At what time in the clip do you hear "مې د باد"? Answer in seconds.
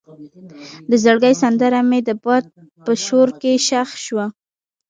1.89-2.43